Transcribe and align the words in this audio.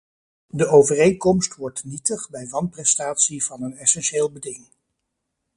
De 0.47 0.67
overeenkomst 0.67 1.55
wordt 1.55 1.83
nietig 1.83 2.29
bij 2.29 2.47
wanprestatie 2.47 3.43
van 3.43 3.61
een 3.63 3.77
essentieel 3.77 4.31
beding. 4.31 4.67